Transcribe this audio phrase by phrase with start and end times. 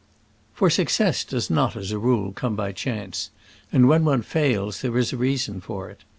[0.55, 3.29] For success does not, as a rule, come by chance,
[3.71, 6.03] and when one fails there is a reason for it.